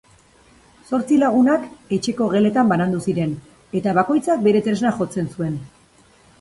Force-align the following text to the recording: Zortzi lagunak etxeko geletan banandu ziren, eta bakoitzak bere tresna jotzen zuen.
Zortzi 0.87 1.17
lagunak 1.23 1.67
etxeko 1.99 2.31
geletan 2.33 2.73
banandu 2.73 3.03
ziren, 3.11 3.37
eta 3.83 3.95
bakoitzak 4.01 4.45
bere 4.49 4.67
tresna 4.71 4.97
jotzen 4.99 5.33
zuen. 5.39 5.65